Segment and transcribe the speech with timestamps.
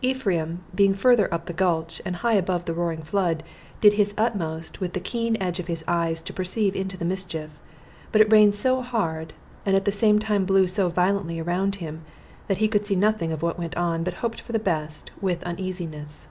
[0.00, 3.42] Ephraim, being further up the gulch, and high above the roaring flood,
[3.82, 7.60] did his utmost with the keen edge of his eyes to pierce into the mischief;
[8.10, 9.34] but it rained so hard,
[9.66, 12.00] and at the same time blew so violently around him,
[12.48, 15.42] that he could see nothing of what went on, but hoped for the best, with
[15.42, 16.28] uneasiness.